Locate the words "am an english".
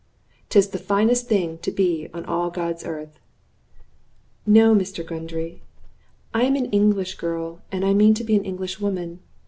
6.45-7.17